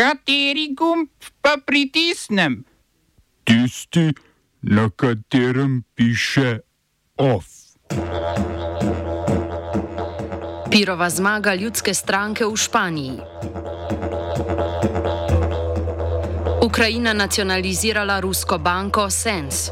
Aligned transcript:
Kateri 0.00 0.72
gumb 0.72 1.08
pa 1.44 1.58
pritisnem? 1.66 2.64
Tisti, 3.44 4.14
na 4.62 4.88
katerem 4.96 5.84
piše 5.94 6.60
OF. 7.16 7.44
Pirova 10.70 11.10
zmaga 11.10 11.54
ljudske 11.54 11.94
stranke 11.94 12.44
v 12.44 12.56
Španiji. 12.56 13.18
Ukrajina 16.64 17.12
nacionalizirala 17.12 18.20
rusko 18.20 18.58
banko 18.58 19.10
Sens. 19.10 19.70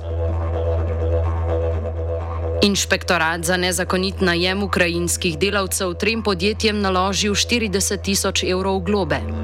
Inšpektorat 2.63 3.45
za 3.45 3.57
nezakonit 3.57 4.21
najem 4.21 4.63
ukrajinskih 4.63 5.39
delavcev 5.39 5.95
trem 5.95 6.23
podjetjem 6.23 6.81
naložil 6.81 7.33
40 7.33 8.03
tisoč 8.03 8.43
evrov 8.45 8.81
globe. 8.81 9.38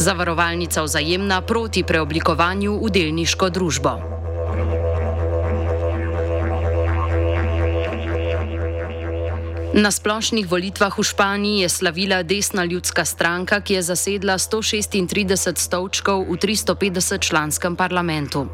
Zavarovalnica 0.00 0.80
vzajemna 0.82 1.42
proti 1.44 1.84
preoblikovanju 1.84 2.80
v 2.80 2.88
delniško 2.88 3.50
družbo. 3.52 4.19
Na 9.70 9.94
splošnih 9.94 10.50
volitvah 10.50 10.90
v 10.90 11.02
Španiji 11.06 11.62
je 11.62 11.68
slavila 11.68 12.26
desna 12.26 12.64
ljudska 12.66 13.04
stranka, 13.04 13.60
ki 13.62 13.78
je 13.78 13.82
zasedla 13.82 14.34
136 14.34 15.54
stolčkov 15.54 16.26
v 16.26 16.34
350 16.34 17.22
članskem 17.22 17.78
parlamentu. 17.78 18.50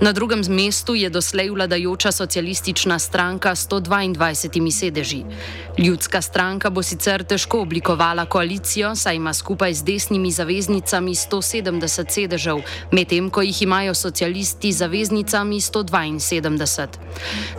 Na 0.00 0.16
drugem 0.16 0.40
mestu 0.48 0.96
je 0.96 1.12
doslej 1.12 1.52
vladajoča 1.52 2.12
socialistična 2.12 2.96
stranka 2.98 3.52
s 3.52 3.68
122 3.68 4.72
sedeži. 4.72 5.24
Ljudska 5.78 6.22
stranka 6.22 6.70
bo 6.70 6.82
sicer 6.82 7.24
težko 7.24 7.60
oblikovala 7.60 8.24
koalicijo, 8.24 8.96
saj 8.96 9.16
ima 9.16 9.34
skupaj 9.36 9.74
z 9.74 9.84
desnimi 9.84 10.32
zaveznicami 10.32 11.12
170 11.12 12.08
sedežev, 12.08 12.64
medtem 12.92 13.28
ko 13.30 13.42
jih 13.44 13.62
imajo 13.62 13.94
socialisti 13.94 14.72
zaveznicami 14.72 15.60
172. 15.60 16.88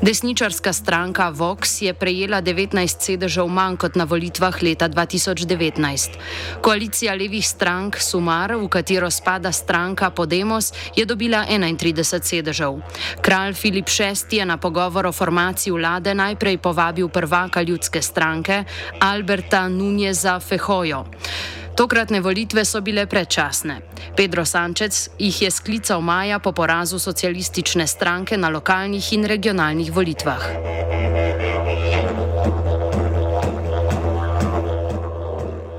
Desničarska 0.01 0.73
stranka 0.73 1.29
Vox 1.29 1.81
je 1.81 1.93
prejela 1.93 2.41
19 2.41 2.86
sedežev 2.87 3.47
manj 3.47 3.77
kot 3.77 3.95
na 3.95 4.03
volitvah 4.03 4.63
leta 4.63 4.89
2019. 4.89 6.15
Koalicija 6.61 7.15
levih 7.15 7.47
strank 7.47 7.97
Sumar, 7.99 8.55
v 8.55 8.67
katero 8.67 9.11
spada 9.11 9.51
stranka 9.51 10.09
Podemos, 10.09 10.73
je 10.95 11.05
dobila 11.05 11.45
31 11.49 12.23
sedežev. 12.23 12.79
Kralj 13.21 13.53
Filip 13.53 13.89
VI 13.89 14.37
je 14.37 14.45
na 14.45 14.57
pogovor 14.57 15.05
o 15.05 15.11
formaciji 15.11 15.73
vlade 15.73 16.13
najprej 16.13 16.57
povabil 16.57 17.09
prvaka 17.09 17.61
ljudske 17.61 18.01
stranke 18.01 18.63
Alberta 18.99 19.67
Nuneza 19.69 20.39
Fehojo. 20.39 21.05
Tokratne 21.77 22.21
volitve 22.25 22.65
so 22.65 22.81
bile 22.81 23.05
predčasne. 23.05 23.81
Pedro 24.17 24.45
Sanchez 24.45 25.09
jih 25.19 25.41
je 25.41 25.51
sklical 25.51 26.01
maja 26.01 26.39
po 26.39 26.51
porazu 26.51 26.97
socialistične 26.99 27.87
stranke 27.87 28.37
na 28.37 28.49
lokalnih 28.49 29.13
in 29.13 29.25
regionalnih 29.29 29.93
volitvah. 29.93 30.41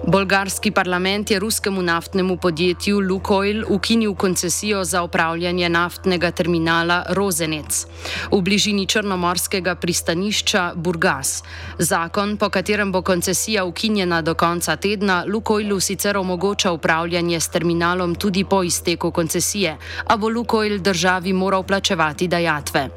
Bolgarski 0.09 0.71
parlament 0.71 1.31
je 1.31 1.39
ruskemu 1.39 1.83
naftnemu 1.83 2.37
podjetju 2.37 3.01
Lukoil 3.01 3.65
ukinil 3.69 4.15
koncesijo 4.15 4.85
za 4.85 5.03
upravljanje 5.03 5.69
naftnega 5.69 6.31
terminala 6.31 7.05
Rozenec 7.09 7.87
v 8.33 8.41
bližini 8.41 8.87
črnomorskega 8.87 9.75
pristanišča 9.75 10.73
Burgas. 10.75 11.43
Zakon, 11.79 12.37
po 12.37 12.49
katerem 12.49 12.93
bo 12.93 13.03
koncesija 13.03 13.65
ukinjena 13.65 14.23
do 14.23 14.35
konca 14.35 14.77
tedna, 14.77 15.25
Lukoilu 15.27 15.81
sicer 15.81 16.17
omogoča 16.17 16.73
upravljanje 16.73 17.41
s 17.41 17.49
terminalom 17.49 18.15
tudi 18.15 18.45
po 18.45 18.63
izteku 18.63 19.11
koncesije, 19.11 19.77
a 20.07 20.17
bo 20.17 20.29
Lukoil 20.29 20.79
državi 20.79 21.33
moral 21.33 21.63
plačevati 21.63 22.29
dajatve. 22.29 22.89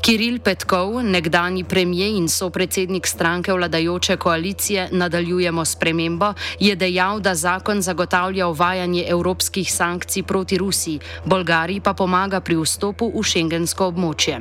Kiril 0.00 0.38
Petkov, 0.40 1.02
nekdani 1.02 1.64
premijer 1.64 2.16
in 2.16 2.28
sopredsednik 2.28 3.06
stranke 3.06 3.52
vladajoče 3.52 4.16
koalicije, 4.16 4.88
nadaljujemo 4.92 5.64
s 5.64 5.76
premembo 5.76 6.32
je 6.60 6.76
dejal, 6.76 7.20
da 7.20 7.34
zakon 7.34 7.82
zagotavlja 7.82 8.48
uvajanje 8.48 9.04
evropskih 9.08 9.72
sankcij 9.72 10.22
proti 10.22 10.58
Rusiji, 10.58 11.00
Bolgariji 11.24 11.80
pa 11.80 11.92
pomaga 11.92 12.40
pri 12.40 12.56
vstopu 12.56 13.12
v 13.14 13.22
šengensko 13.22 13.86
območje. 13.92 14.40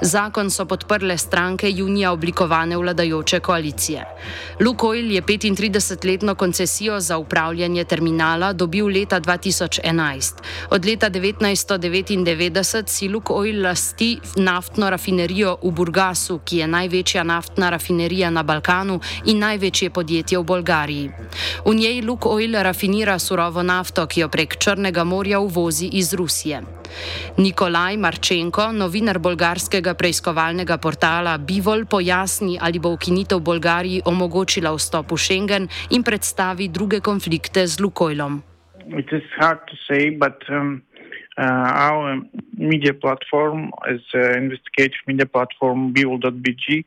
Zakon 0.00 0.50
so 0.50 0.64
podprle 0.64 1.18
stranke 1.18 1.70
junija 1.70 2.12
oblikovane 2.12 2.76
vladajoče 2.76 3.40
koalicije. 3.40 4.04
Lukoil 4.60 5.10
je 5.10 5.22
35-letno 5.22 6.34
koncesijo 6.34 7.00
za 7.00 7.18
upravljanje 7.18 7.84
terminala 7.84 8.52
dobil 8.52 8.86
leta 8.86 9.20
2011. 9.20 10.32
Od 10.70 10.86
leta 10.86 11.10
1999 11.10 12.88
si 12.88 13.08
Lukoil 13.08 13.62
lasti 13.62 14.18
naftno 14.36 14.90
rafinerijo 14.90 15.56
v 15.62 15.70
Burgasu, 15.70 16.38
ki 16.44 16.56
je 16.56 16.66
največja 16.66 17.22
naftna 17.22 17.70
rafinerija 17.70 18.30
na 18.30 18.42
Balkanu 18.42 19.00
in 19.24 19.38
največje 19.38 19.90
podjetje 19.90 20.38
v 20.38 20.42
Bolgariji. 20.42 21.10
V 21.66 21.74
njej 21.74 22.02
Lukoil 22.02 22.62
rafinira 22.62 23.18
surovo 23.18 23.62
nafto, 23.62 24.06
ki 24.06 24.20
jo 24.20 24.28
prek 24.28 24.56
Črnega 24.58 25.04
morja 25.04 25.40
uvozi 25.40 25.86
iz 25.92 26.14
Rusije. 26.14 26.81
Nikolaj 27.38 27.96
Marčenko, 27.96 28.72
novinar 28.72 29.18
bolgarskega 29.18 29.94
preiskovalnega 29.94 30.78
portala 30.78 31.38
Bivol, 31.38 31.84
pojasni, 31.86 32.58
ali 32.60 32.78
bo 32.78 32.92
ukinitev 32.96 33.40
Bolgariji 33.40 34.02
omogočila 34.04 34.72
vstop 34.76 35.12
v 35.12 35.18
Schengen 35.18 35.68
in 35.90 36.02
predstavi 36.02 36.68
druge 36.68 37.00
konflikte 37.00 37.66
z 37.66 37.80
Lukojlom. 37.80 38.42
Uh, 38.82 38.98
our 41.38 42.20
media 42.54 42.94
platform, 42.94 43.72
as 43.88 44.00
an 44.12 44.44
investigative 44.44 45.00
media 45.06 45.26
platform, 45.26 45.94
Bivol.bg, 45.94 46.84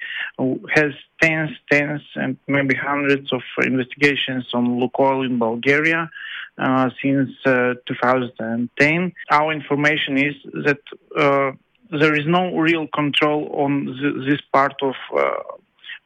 has 0.75 0.91
tens, 1.22 1.51
tens, 1.72 2.01
and 2.16 2.38
maybe 2.47 2.75
hundreds 2.75 3.34
of 3.34 3.41
investigations 3.63 4.45
on 4.53 4.79
Lukoil 4.79 5.25
in 5.25 5.39
Bulgaria. 5.39 6.09
Uh, 6.57 6.89
since 7.03 7.31
uh, 7.45 7.73
2010. 7.85 9.11
Our 9.29 9.51
information 9.51 10.17
is 10.17 10.35
that 10.63 10.79
uh, 11.13 11.51
there 11.91 12.16
is 12.16 12.25
no 12.25 12.55
real 12.55 12.88
control 12.88 13.50
on 13.51 13.88
th- 13.88 14.25
this 14.25 14.39
part 14.53 14.75
of 14.81 14.95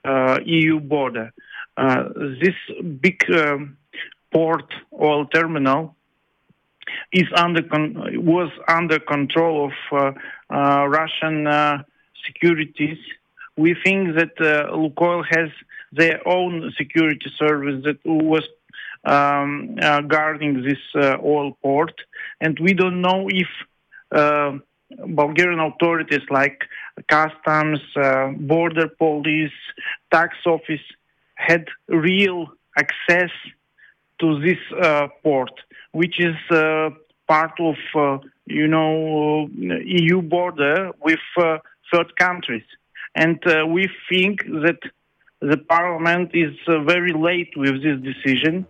uh, 0.03 0.39
EU 0.44 0.79
border. 0.79 1.31
Uh, 1.78 2.05
this 2.41 2.55
big 2.99 3.23
um, 3.29 3.78
port 4.31 4.73
oil 4.99 5.28
terminal 5.28 5.95
is 7.11 7.27
under 7.35 7.63
con- 7.63 7.95
was 8.25 8.51
under 8.67 9.00
control 9.00 9.72
of 9.72 10.16
Russian 10.50 11.47
securities. 12.25 12.97
We 13.57 13.75
think 13.83 14.16
that 14.16 14.35
Lukoil 14.73 15.23
has 15.29 15.49
their 15.91 16.25
own 16.28 16.72
security 16.78 17.31
service 17.38 17.83
that 17.83 17.99
was 18.05 18.44
um, 19.03 19.78
uh, 19.81 20.01
guarding 20.01 20.61
this 20.63 20.78
uh, 20.95 21.17
oil 21.23 21.57
port, 21.61 21.94
and 22.41 22.59
we 22.59 22.73
don't 22.73 23.01
know 23.01 23.28
if 23.29 23.47
uh, 24.11 24.57
Bulgarian 25.07 25.59
authorities 25.59 26.25
like 26.29 26.63
customs, 27.07 27.79
uh, 27.95 28.31
border 28.38 28.88
police, 28.88 29.51
tax 30.11 30.35
office 30.45 30.81
had 31.35 31.66
real 31.88 32.47
access 32.78 33.31
to 34.19 34.40
this 34.41 34.57
uh, 34.81 35.07
port, 35.24 35.52
which 35.91 36.19
is 36.19 36.35
uh, 36.52 36.90
part 37.28 37.53
of 37.59 37.75
you 38.46 38.68
know 38.68 39.50
EU 39.85 40.22
border 40.22 40.91
with 41.02 41.19
third 41.91 42.16
countries, 42.18 42.68
and 43.16 43.40
we 43.68 43.88
think 44.09 44.41
that 44.66 44.79
the 45.41 45.58
parliament 45.58 46.31
is 46.34 46.53
very 46.68 47.13
late 47.13 47.52
with 47.56 47.81
this 47.84 48.00
decision. 48.02 48.66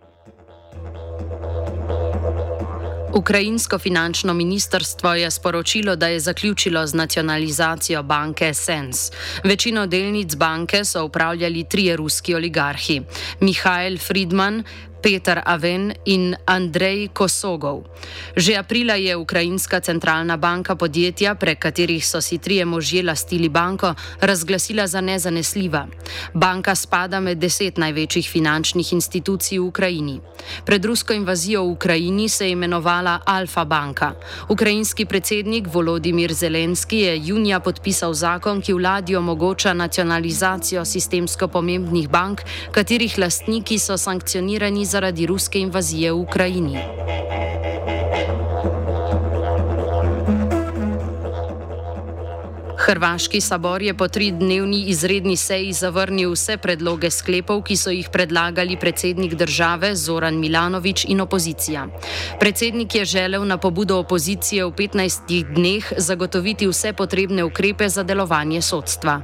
Ukrajinsko 3.14 3.78
finančno 3.78 4.34
ministrstvo 4.34 5.14
je 5.14 5.30
sporočilo, 5.30 5.96
da 5.96 6.06
je 6.06 6.20
zaključilo 6.20 6.86
z 6.86 6.94
nacionalizacijo 6.94 8.02
banke 8.02 8.54
Sens. 8.54 9.10
Večino 9.44 9.86
delnic 9.86 10.36
banke 10.36 10.84
so 10.84 11.04
upravljali 11.04 11.64
trije 11.64 11.96
ruski 11.96 12.34
oligarhi: 12.34 13.02
Mihajl 13.40 13.98
Friedman, 13.98 14.62
Peter 15.02 15.42
Aven 15.44 15.92
in 16.04 16.36
Andrej 16.44 17.08
Kosogov. 17.12 17.84
Že 18.36 18.56
aprila 18.56 18.94
je 18.94 19.16
Ukrajinska 19.16 19.80
centralna 19.80 20.36
banka 20.36 20.76
podjetja, 20.76 21.34
prek 21.34 21.58
katerih 21.58 22.06
so 22.06 22.20
si 22.20 22.38
trije 22.38 22.64
možje 22.64 23.02
lastili 23.02 23.48
banko, 23.48 23.94
razglasila 24.20 24.86
za 24.86 25.00
nezanesljiva. 25.00 25.86
Banka 26.34 26.74
spada 26.74 27.20
med 27.20 27.38
deset 27.38 27.78
največjih 27.78 28.28
finančnih 28.28 28.92
institucij 28.92 29.58
v 29.58 29.64
Ukrajini. 29.64 30.20
Pred 30.64 30.84
rusko 30.84 31.12
invazijo 31.12 31.64
v 31.64 31.70
Ukrajini 31.70 32.28
se 32.28 32.44
je 32.44 32.52
imenovala 32.52 33.20
Alfa 33.26 33.64
banka. 33.64 34.12
Ukrajinski 34.48 35.04
predsednik 35.04 35.66
Volodimir 35.72 36.32
Zelenski 36.32 36.98
je 36.98 37.20
junija 37.24 37.60
podpisal 37.60 38.14
zakon, 38.14 38.60
ki 38.60 38.72
vladi 38.72 39.16
omogoča 39.16 39.72
nacionalizacijo 39.72 40.84
sistemsko 40.84 41.48
pomembnih 41.48 42.08
bank, 42.08 42.42
katerih 42.72 43.18
lastniki 43.18 43.78
so 43.78 43.96
sankcionirani 43.96 44.84
zaradi 44.90 45.26
ruske 45.26 45.62
invazije 45.62 46.10
v 46.12 46.18
Ukrajini. 46.18 46.78
Hrvaški 52.90 53.38
sabor 53.40 53.82
je 53.82 53.92
po 53.94 54.08
tridnevni 54.08 54.80
izredni 54.90 55.36
seji 55.36 55.72
zavrnil 55.72 56.32
vse 56.32 56.56
predloge 56.58 57.10
sklepov, 57.14 57.60
ki 57.62 57.76
so 57.78 57.92
jih 57.94 58.08
predlagali 58.10 58.74
predsednik 58.76 59.36
države 59.38 59.92
Zoran 59.96 60.40
Milanovič 60.42 61.04
in 61.04 61.20
opozicija. 61.20 61.84
Predsednik 62.40 62.94
je 62.94 63.04
želel 63.04 63.46
na 63.46 63.58
pobudo 63.62 64.00
opozicije 64.02 64.64
v 64.64 64.72
15 64.74 65.54
dneh 65.54 65.92
zagotoviti 65.96 66.66
vse 66.66 66.92
potrebne 66.92 67.44
ukrepe 67.44 67.88
za 67.88 68.02
delovanje 68.02 68.62
sodstva. 68.62 69.20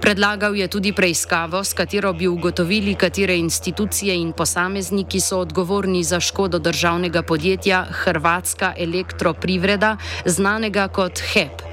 Predlagal 0.00 0.54
je 0.54 0.68
tudi 0.68 0.92
preiskavo, 0.92 1.64
s 1.64 1.74
katero 1.74 2.12
bi 2.12 2.28
ugotovili, 2.28 2.94
katere 2.94 3.36
institucije 3.36 4.14
in 4.14 4.32
posamezniki 4.32 5.20
so 5.20 5.40
odgovorni 5.40 6.04
za 6.04 6.20
škodo 6.20 6.58
državnega 6.58 7.22
podjetja 7.22 7.84
Hrvatska 7.90 8.74
elektroprivreda, 8.78 9.96
znanega 10.24 10.88
kot 10.88 11.18
HEP. 11.18 11.67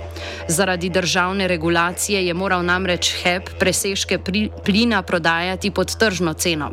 Zaradi 0.48 0.90
državne 0.90 1.48
regulacije 1.48 2.26
je 2.28 2.34
moral 2.34 2.66
namreč 2.66 3.14
HEP 3.24 3.50
presežke 3.60 4.20
plina 4.66 5.02
prodajati 5.02 5.72
pod 5.72 5.96
tržno 5.96 6.34
ceno. 6.34 6.72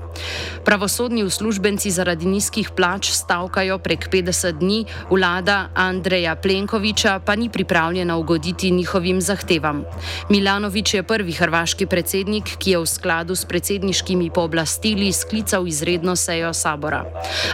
Pravosodni 0.64 1.24
uslužbenci 1.24 1.90
zaradi 1.90 2.26
nizkih 2.26 2.70
plač 2.76 3.10
stavkajo 3.10 3.78
prek 3.78 4.08
50 4.12 4.58
dni, 4.58 4.84
vlada 5.10 5.68
Andreja 5.74 6.36
Plenkoviča 6.36 7.18
pa 7.26 7.36
ni 7.36 7.48
pripravljena 7.50 8.16
ugoditi 8.16 8.70
njihovim 8.70 9.20
zahtevam. 9.20 9.84
Milanovič 10.28 10.94
je 10.94 11.02
prvi 11.02 11.32
hrvaški 11.32 11.86
predsednik, 11.86 12.56
ki 12.58 12.70
je 12.70 12.78
v 12.78 12.86
skladu 12.86 13.34
s 13.34 13.44
predsedniškimi 13.44 14.30
pooblastili 14.30 15.12
sklical 15.12 15.66
izredno 15.68 16.16
sejo 16.16 16.52
sabora. 16.52 17.04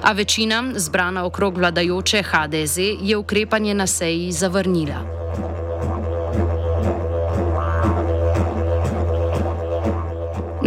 A 0.02 0.12
večina, 0.12 0.64
zbrana 0.74 1.24
okrog 1.24 1.58
vladajoče 1.58 2.22
HDZ, 2.22 2.78
je 3.02 3.16
ukrepanje 3.16 3.74
na 3.74 3.86
seji 3.86 4.32
zavrnila. 4.32 5.47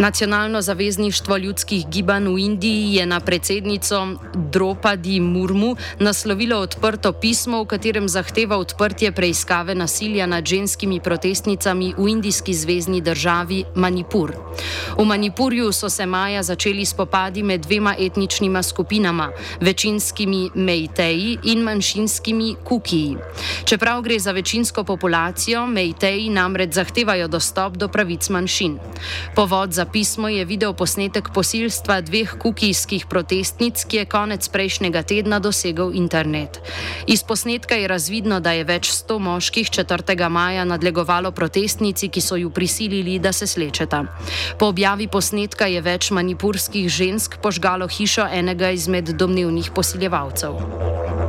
Nacionalno 0.02 0.62
zavezništvo 0.62 1.36
ljudskih 1.36 1.86
gibanj 1.88 2.26
v 2.26 2.38
Indiji 2.38 2.94
je 2.94 3.06
na 3.06 3.20
predsednico 3.20 4.06
Dropadi 4.34 5.20
Murmu 5.20 5.76
naslovilo 5.98 6.58
odprto 6.58 7.12
pismo, 7.12 7.62
v 7.62 7.66
katerem 7.66 8.08
zahteva 8.08 8.56
odprtje 8.56 9.12
preiskave 9.12 9.74
nasilja 9.74 10.26
nad 10.26 10.46
ženskimi 10.46 11.00
protestnicami 11.00 11.94
v 11.98 12.08
indijski 12.08 12.54
zvezdni 12.54 13.00
državi 13.00 13.64
Manipur. 13.74 14.32
V 14.98 15.04
Manipurju 15.04 15.72
so 15.72 15.88
se 15.88 16.06
maja 16.06 16.42
začeli 16.42 16.84
spopadi 16.84 17.42
med 17.42 17.60
dvema 17.60 17.94
etničnima 17.98 18.62
skupinama, 18.62 19.30
večinskimi 19.60 20.50
Meiteji 20.54 21.38
in 21.44 21.62
manjšinskimi 21.62 22.56
Kukiji. 22.64 23.16
Čeprav 23.64 24.02
gre 24.02 24.18
za 24.18 24.32
večinsko 24.32 24.84
populacijo, 24.84 25.66
Meiteji 25.66 26.30
namreč 26.30 26.72
zahtevajo 26.72 27.28
dostop 27.28 27.76
do 27.76 27.88
pravic 27.88 28.28
manjšin. 28.28 28.78
Povod 29.34 29.72
za 29.72 29.91
pismo 29.92 30.28
je 30.28 30.44
video 30.44 30.72
posnetek 30.72 31.28
posilstva 31.34 32.00
dveh 32.00 32.34
kukijskih 32.40 33.06
protestnic, 33.06 33.84
ki 33.84 33.96
je 33.96 34.04
konec 34.08 34.48
prejšnjega 34.48 35.02
tedna 35.02 35.38
dosegel 35.38 35.92
internet. 35.94 36.60
Iz 37.06 37.22
posnetka 37.22 37.74
je 37.74 37.88
razvidno, 37.88 38.40
da 38.40 38.56
je 38.56 38.64
več 38.64 38.90
sto 38.90 39.18
moških 39.18 39.68
4. 39.70 40.28
maja 40.28 40.64
nadlegovalo 40.64 41.30
protestnici, 41.30 42.08
ki 42.08 42.20
so 42.20 42.36
ju 42.36 42.50
prisilili, 42.50 43.18
da 43.18 43.32
se 43.32 43.46
slečeta. 43.46 44.04
Po 44.58 44.72
objavi 44.72 45.08
posnetka 45.08 45.68
je 45.68 45.80
več 45.84 46.10
manipurskih 46.10 46.88
žensk 46.88 47.36
požgalo 47.42 47.88
hišo 47.88 48.26
enega 48.32 48.70
izmed 48.70 49.12
domnevnih 49.20 49.70
posiljevalcev. 49.74 51.21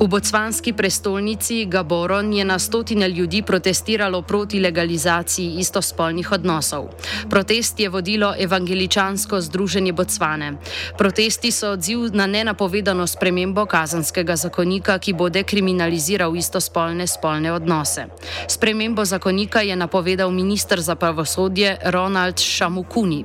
V 0.00 0.08
botsvanski 0.08 0.72
prestolnici 0.72 1.66
Gaboron 1.68 2.32
je 2.32 2.44
na 2.44 2.58
stotine 2.58 3.08
ljudi 3.08 3.42
protestiralo 3.42 4.22
proti 4.22 4.60
legalizaciji 4.60 5.60
istospolnih 5.60 6.32
odnosov. 6.32 6.88
Protest 7.30 7.80
je 7.80 7.88
vodilo 7.88 8.34
evangeličansko 8.38 9.40
združenje 9.40 9.92
Botsvane. 9.92 10.56
Protesti 10.98 11.50
so 11.50 11.70
odziv 11.70 11.98
na 12.16 12.26
nenapovedano 12.26 13.06
spremembo 13.06 13.66
kazanskega 13.66 14.36
zakonika, 14.36 14.98
ki 14.98 15.12
bo 15.12 15.28
dekriminaliziral 15.28 16.36
istospolne 16.36 17.06
spolne 17.06 17.52
odnose. 17.52 18.06
Spremembo 18.48 19.04
zakonika 19.04 19.60
je 19.60 19.76
napovedal 19.76 20.30
ministr 20.30 20.80
za 20.80 20.94
pravosodje 20.94 21.76
Ronald 21.84 22.40
Šamukuni. 22.40 23.24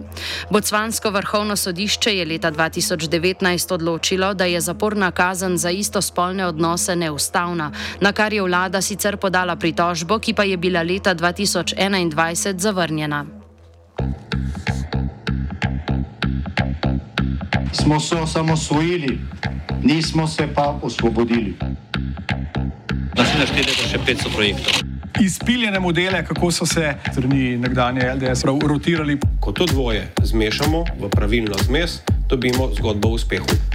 Botsvansko 0.50 1.10
vrhovno 1.10 1.56
sodišče 1.56 2.18
je 2.18 2.26
leta 2.26 2.52
2019 2.52 3.74
odločilo, 3.74 4.34
da 4.34 4.46
je 4.46 4.62
zaporna 4.62 5.12
kazen 5.12 5.58
za 5.58 5.72
istospolne 5.72 6.46
odnose 6.46 6.65
odnose 6.66 6.96
neustavna, 6.96 7.72
na 8.02 8.12
kar 8.12 8.34
je 8.34 8.42
vlada 8.42 8.82
sicer 8.82 9.18
podala 9.18 9.56
pritožbo, 9.56 10.20
ki 10.20 10.34
pa 10.34 10.44
je 10.44 10.58
bila 10.58 10.82
leta 10.82 11.16
2021 11.16 12.58
zavrnjena. 12.58 13.26
Smo 17.74 18.00
se 18.00 18.16
osamosvojili, 18.16 19.20
nismo 19.84 20.28
se 20.28 20.48
pa 20.56 20.80
osvobodili. 20.82 21.56
Naslednje 23.18 23.46
število 23.46 23.82
je 23.84 23.90
še 23.90 24.00
500 24.08 24.34
projektov. 24.36 24.74
Izpiljene 25.22 25.80
modele, 25.80 26.26
kako 26.26 26.52
so 26.52 26.66
se 26.66 26.96
strani 27.12 27.58
nekdanje 27.58 28.10
LDS 28.16 28.44
rotirali. 28.44 29.20
Ko 29.40 29.52
to 29.52 29.66
dvoje 29.66 30.12
zmešamo 30.24 30.84
v 31.00 31.10
pravilno 31.10 31.56
zmes, 31.68 32.02
dobimo 32.30 32.72
zgodbo 32.74 33.08
o 33.08 33.12
uspehu. 33.12 33.75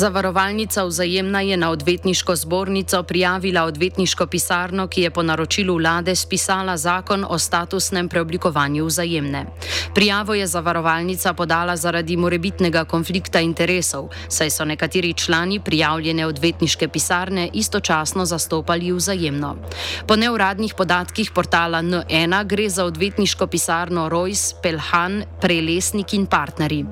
Zavarovalnica 0.00 0.84
vzajemna 0.84 1.40
je 1.40 1.56
na 1.56 1.70
odvetniško 1.70 2.36
zbornico 2.36 3.02
prijavila 3.02 3.64
odvetniško 3.64 4.26
pisarno, 4.26 4.86
ki 4.86 5.02
je 5.02 5.10
po 5.10 5.22
naročilu 5.22 5.74
vlade 5.76 6.14
spisala 6.16 6.76
zakon 6.76 7.26
o 7.28 7.38
statusnem 7.38 8.08
preoblikovanju 8.08 8.84
vzajemne. 8.84 9.44
Prijavo 9.94 10.34
je 10.34 10.46
zavarovalnica 10.46 11.32
podala 11.32 11.76
zaradi 11.76 12.16
morebitnega 12.16 12.84
konflikta 12.84 13.40
interesov, 13.40 14.08
saj 14.28 14.50
so 14.50 14.64
nekateri 14.64 15.12
člani 15.12 15.60
prijavljene 15.60 16.26
odvetniške 16.26 16.88
pisarne 16.88 17.50
istočasno 17.52 18.24
zastopali 18.24 18.92
vzajemno. 18.92 19.56
Po 20.06 20.16
neuradnih 20.16 20.74
podatkih 20.74 21.30
portala 21.34 21.82
N1 21.82 22.46
gre 22.46 22.68
za 22.68 22.84
odvetniško 22.84 23.46
pisarno 23.46 24.08
Royce, 24.08 24.54
Pelhan, 24.62 25.24
Prelesnik 25.40 26.14
in 26.14 26.26
partnerji. 26.26 26.86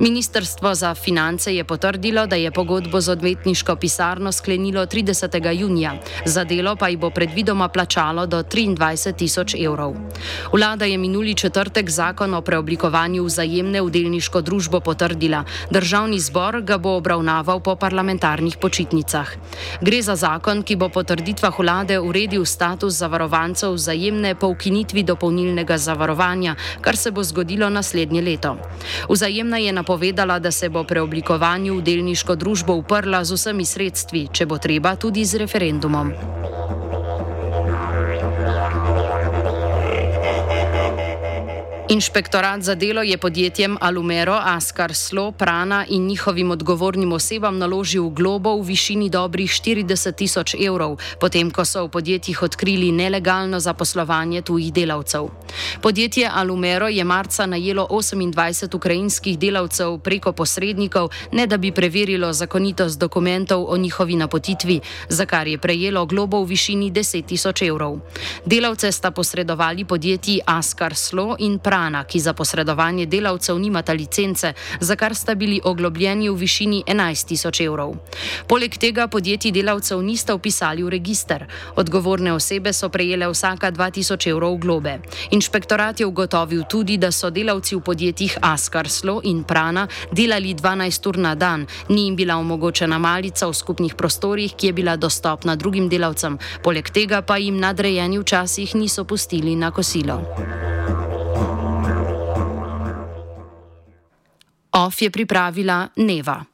Ministrstvo 0.00 0.74
za 0.74 0.94
finance 0.94 1.54
je 1.54 1.64
potrdilo, 1.64 2.26
da 2.26 2.36
je 2.36 2.51
pogodbo 2.52 3.00
z 3.00 3.08
odvetniško 3.12 3.76
pisarno 3.76 4.32
sklenilo 4.32 4.86
30. 4.86 5.52
junija, 5.60 5.94
za 6.24 6.44
delo 6.44 6.76
pa 6.76 6.88
ji 6.88 6.96
bo 6.96 7.10
predvidoma 7.10 7.68
plačalo 7.68 8.26
do 8.26 8.42
23 8.42 9.12
tisoč 9.16 9.54
evrov. 9.54 9.94
Vlada 10.52 10.84
je 10.84 10.98
minuli 10.98 11.34
četrtek 11.34 11.90
zakon 11.90 12.34
o 12.34 12.40
preoblikovanju 12.42 13.24
vzajemne 13.24 13.82
v 13.82 13.90
delniško 13.90 14.40
družbo 14.40 14.80
potrdila, 14.80 15.44
državni 15.70 16.20
zbor 16.20 16.60
ga 16.62 16.78
bo 16.78 16.96
obravnaval 16.96 17.60
po 17.60 17.76
parlamentarnih 17.76 18.56
počitnicah. 18.56 19.28
Gre 19.80 20.02
za 20.02 20.16
zakon, 20.16 20.62
ki 20.62 20.76
bo 20.76 20.88
po 20.88 21.02
trditvah 21.02 21.58
vlade 21.58 21.98
uredil 22.00 22.44
status 22.44 22.94
zavarovancev 22.98 23.72
vzajemne 23.72 24.34
po 24.34 24.50
ukinitvi 24.52 25.02
dopolnilnega 25.02 25.78
zavarovanja, 25.78 26.56
kar 26.80 26.96
se 26.96 27.10
bo 27.10 27.22
zgodilo 27.22 27.70
naslednje 27.70 28.22
leto. 28.22 28.56
Vzajemna 29.08 29.56
je 29.56 29.72
napovedala, 29.72 30.38
da 30.38 30.50
se 30.50 30.68
bo 30.68 30.84
preoblikovanju 30.84 31.78
v 31.78 31.82
delniško 31.82 32.32
slovensko 32.32 32.36
družbo 32.42 32.74
uprla 32.74 33.22
z 33.22 33.38
vsemi 33.38 33.62
sredstvi, 33.62 34.26
če 34.34 34.50
bo 34.50 34.58
treba 34.58 34.98
tudi 34.98 35.22
z 35.22 35.38
referendumom. 35.46 36.10
Inšpektorat 41.92 42.62
za 42.62 42.74
delo 42.74 43.02
je 43.02 43.18
podjetjem 43.18 43.76
Alumero, 43.80 44.32
Askar 44.32 44.94
Slo, 44.94 45.32
Prana 45.32 45.84
in 45.88 46.06
njihovim 46.06 46.50
odgovornim 46.50 47.12
osebam 47.12 47.58
naložil 47.58 48.08
globo 48.08 48.56
v 48.56 48.62
višini 48.66 49.10
dobrih 49.10 49.50
40 49.50 50.12
tisoč 50.16 50.54
evrov, 50.54 50.96
potem 51.20 51.50
ko 51.50 51.64
so 51.64 51.84
v 51.84 51.90
podjetjih 51.90 52.42
odkrili 52.42 52.92
nelegalno 52.92 53.60
zaposlovanje 53.60 54.40
tujih 54.42 54.72
delavcev. 54.72 55.28
Podjetje 55.82 56.30
Alumero 56.32 56.88
je 56.88 57.04
marca 57.04 57.46
najelo 57.46 57.86
28 57.90 58.76
ukrajinskih 58.76 59.38
delavcev 59.38 59.98
preko 59.98 60.32
posrednikov, 60.32 61.10
ne 61.32 61.46
da 61.46 61.56
bi 61.56 61.72
preverilo 61.72 62.32
zakonitost 62.32 63.00
dokumentov 63.00 63.66
o 63.68 63.76
njihovi 63.76 64.16
napotitvi, 64.16 64.80
za 65.08 65.26
kar 65.26 65.48
je 65.48 65.58
prejelo 65.58 66.06
globo 66.06 66.40
v 66.40 66.48
višini 66.56 66.90
10 66.90 67.26
tisoč 67.26 67.62
evrov. 67.62 68.00
Delavce 68.46 68.92
sta 68.92 69.10
posredovali 69.10 69.84
podjetji 69.84 70.40
Askar 70.46 70.94
Slo 70.94 71.36
in 71.38 71.58
Prana. 71.58 71.81
Prana, 71.82 72.04
ki 72.04 72.20
za 72.20 72.32
posredovanje 72.32 73.06
delavcev 73.06 73.58
nimata 73.58 73.92
licence, 73.92 74.52
za 74.80 74.96
kar 74.96 75.14
sta 75.14 75.34
bili 75.34 75.60
oglobljeni 75.64 76.28
v 76.30 76.34
višini 76.38 76.82
11 76.86 77.26
tisoč 77.26 77.60
evrov. 77.60 77.96
Poleg 78.46 78.76
tega 78.78 79.08
podjetji 79.08 79.50
delavcev 79.50 79.98
nista 80.02 80.34
upisali 80.34 80.82
v 80.82 80.92
registr. 80.94 81.42
Odgovorne 81.76 82.32
osebe 82.32 82.72
so 82.72 82.88
prejele 82.88 83.26
vsaka 83.26 83.72
2000 83.72 84.30
evrov 84.30 84.56
globe. 84.62 85.00
Inšpektorat 85.30 86.00
je 86.00 86.06
ugotovil 86.06 86.62
tudi, 86.70 86.98
da 87.02 87.10
so 87.10 87.30
delavci 87.30 87.74
v 87.76 87.80
podjetjih 87.80 88.38
Askar 88.42 88.88
Slo 88.88 89.18
in 89.24 89.42
Prana 89.42 89.88
delali 90.12 90.54
12 90.54 91.08
ur 91.08 91.18
na 91.18 91.34
dan, 91.34 91.66
ni 91.88 92.06
jim 92.06 92.16
bila 92.16 92.36
omogočena 92.38 92.98
malica 92.98 93.48
v 93.50 93.58
skupnih 93.58 93.94
prostorih, 93.98 94.54
ki 94.54 94.70
je 94.70 94.72
bila 94.72 94.96
dostopna 94.96 95.56
drugim 95.56 95.88
delavcem, 95.88 96.38
poleg 96.62 96.94
tega 96.94 97.22
pa 97.26 97.42
jim 97.42 97.58
nadrejeni 97.58 98.22
včasih 98.22 98.74
niso 98.74 99.04
pustili 99.04 99.56
na 99.56 99.70
kosilo. 99.70 100.22
OF 104.72 105.02
je 105.02 105.10
pripravila 105.10 105.88
Neva. 105.96 106.51